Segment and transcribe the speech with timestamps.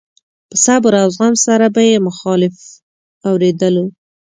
[0.49, 2.55] په صبر او زغم سره به يې مخالف
[3.27, 3.85] اورېدلو.